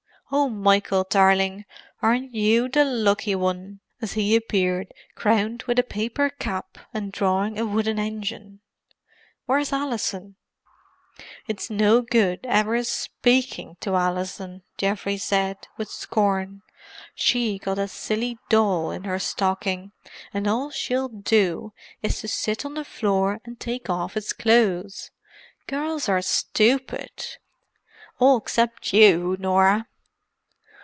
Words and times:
"Oh, 0.33 0.47
Michael, 0.47 1.03
darling, 1.09 1.65
aren't 2.01 2.33
you 2.33 2.69
the 2.69 2.85
lucky 2.85 3.35
one!" 3.35 3.81
as 4.01 4.13
he 4.13 4.33
appeared 4.33 4.93
crowned 5.13 5.63
with 5.63 5.77
a 5.77 5.83
paper 5.83 6.29
cap 6.29 6.77
and 6.93 7.11
drawing 7.11 7.59
a 7.59 7.65
wooden 7.65 7.99
engine. 7.99 8.61
"Where's 9.45 9.73
Alison?" 9.73 10.37
"It's 11.49 11.69
no 11.69 11.99
good 12.01 12.39
ever 12.45 12.81
speaking 12.85 13.75
to 13.81 13.95
Alison," 13.97 14.63
Geoffrey 14.77 15.17
said, 15.17 15.67
with 15.75 15.89
scorn. 15.91 16.61
"She 17.13 17.59
got 17.59 17.77
a 17.77 17.89
silly 17.89 18.37
doll 18.47 18.89
in 18.91 19.03
her 19.03 19.19
stocking, 19.19 19.91
and 20.33 20.47
all 20.47 20.71
she'll 20.71 21.09
do 21.09 21.73
is 22.01 22.21
to 22.21 22.29
sit 22.29 22.63
on 22.63 22.75
the 22.75 22.85
floor 22.85 23.41
and 23.43 23.59
take 23.59 23.89
off 23.89 24.15
its 24.15 24.31
clothes. 24.31 25.11
Girls 25.67 26.07
are 26.07 26.21
stupid—all 26.21 28.45
'cept 28.47 28.93
you, 28.93 29.35
Norah!" 29.37 29.87